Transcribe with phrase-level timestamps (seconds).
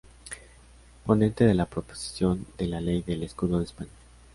[1.05, 3.91] Ponente de la Proposición de Ley del Escudo de España.